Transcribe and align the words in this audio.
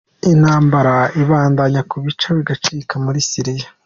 Intambara 0.31 0.95
ibandanya 1.21 1.81
kubica 1.91 2.27
bigacika 2.37 2.95
muri 3.05 3.19
Syria. 3.29 3.67